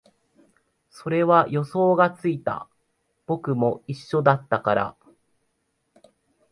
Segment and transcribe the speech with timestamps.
[0.89, 2.67] それは予想がついた、
[3.27, 4.95] 僕も一緒だったから